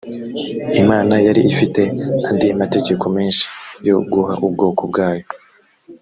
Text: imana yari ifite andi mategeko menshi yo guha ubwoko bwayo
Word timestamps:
imana 0.81 1.15
yari 1.25 1.41
ifite 1.51 1.81
andi 2.29 2.47
mategeko 2.61 3.03
menshi 3.15 3.45
yo 3.87 3.95
guha 4.11 4.33
ubwoko 4.47 4.81
bwayo 4.91 5.25